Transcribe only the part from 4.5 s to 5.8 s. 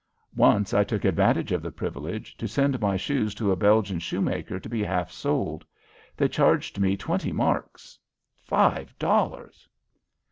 to be half soled.